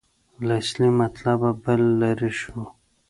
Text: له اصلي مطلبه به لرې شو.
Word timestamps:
له 0.47 0.53
اصلي 0.61 0.89
مطلبه 0.99 1.49
به 1.61 1.73
لرې 1.99 2.31
شو. 2.39 2.61